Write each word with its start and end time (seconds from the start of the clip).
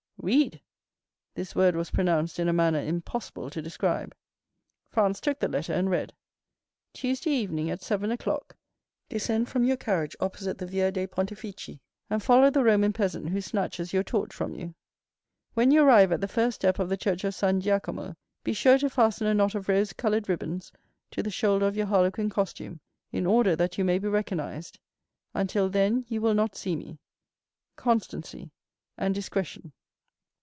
"Read." 0.23 0.61
This 1.33 1.55
word 1.55 1.75
was 1.75 1.89
pronounced 1.89 2.37
in 2.37 2.47
a 2.47 2.53
manner 2.53 2.79
impossible 2.79 3.49
to 3.49 3.59
describe. 3.59 4.13
Franz 4.87 5.19
took 5.19 5.39
the 5.39 5.47
letter, 5.47 5.73
and 5.73 5.89
read: 5.89 6.13
"Tuesday 6.93 7.31
evening, 7.31 7.71
at 7.71 7.81
seven 7.81 8.11
o'clock, 8.11 8.55
descend 9.09 9.49
from 9.49 9.63
your 9.63 9.77
carriage 9.77 10.15
opposite 10.19 10.59
the 10.59 10.67
Via 10.67 10.91
dei 10.91 11.07
Pontefici, 11.07 11.79
and 12.07 12.21
follow 12.21 12.51
the 12.51 12.63
Roman 12.63 12.93
peasant 12.93 13.29
who 13.29 13.41
snatches 13.41 13.93
your 13.93 14.03
torch 14.03 14.31
from 14.31 14.53
you. 14.53 14.75
When 15.55 15.71
you 15.71 15.81
arrive 15.81 16.11
at 16.11 16.21
the 16.21 16.27
first 16.27 16.53
step 16.53 16.77
of 16.77 16.87
the 16.89 16.97
church 16.97 17.23
of 17.23 17.33
San 17.33 17.59
Giacomo, 17.59 18.15
be 18.43 18.53
sure 18.53 18.77
to 18.77 18.91
fasten 18.91 19.25
a 19.25 19.33
knot 19.33 19.55
of 19.55 19.67
rose 19.67 19.91
colored 19.91 20.29
ribbons 20.29 20.71
to 21.09 21.23
the 21.23 21.31
shoulder 21.31 21.65
of 21.65 21.75
your 21.75 21.87
harlequin 21.87 22.29
costume, 22.29 22.79
in 23.11 23.25
order 23.25 23.55
that 23.55 23.79
you 23.79 23.83
may 23.83 23.97
be 23.97 24.07
recognized. 24.07 24.77
Until 25.33 25.67
then 25.67 26.05
you 26.09 26.21
will 26.21 26.35
not 26.35 26.55
see 26.55 26.75
me. 26.75 26.99
—Constancy 27.75 28.51
and 28.99 29.15
Discretion." 29.15 29.73